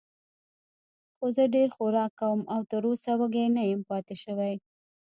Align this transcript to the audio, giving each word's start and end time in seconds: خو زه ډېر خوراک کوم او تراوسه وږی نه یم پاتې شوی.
خو 1.17 1.25
زه 1.35 1.43
ډېر 1.55 1.69
خوراک 1.75 2.11
کوم 2.19 2.39
او 2.53 2.61
تراوسه 2.69 3.11
وږی 3.19 3.45
نه 3.55 3.61
یم 3.71 3.81
پاتې 3.89 4.15
شوی. 4.23 4.53